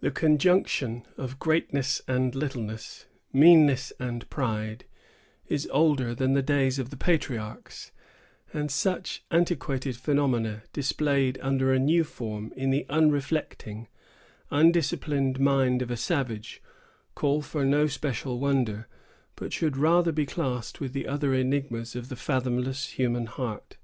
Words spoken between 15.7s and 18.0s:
of a savage, call for no